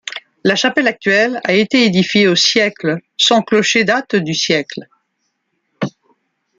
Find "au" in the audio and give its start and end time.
2.27-2.35